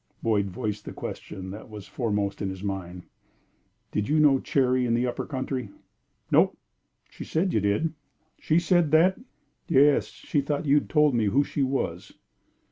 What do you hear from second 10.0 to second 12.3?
She thought you had told me who she was."